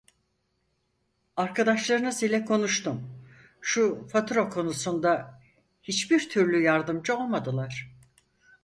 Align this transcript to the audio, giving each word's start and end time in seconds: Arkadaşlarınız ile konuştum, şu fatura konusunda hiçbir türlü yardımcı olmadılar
Arkadaşlarınız 1.37 2.23
ile 2.23 2.45
konuştum, 2.45 3.25
şu 3.61 4.07
fatura 4.11 4.49
konusunda 4.49 5.39
hiçbir 5.83 6.29
türlü 6.29 6.61
yardımcı 6.63 7.15
olmadılar 7.17 7.91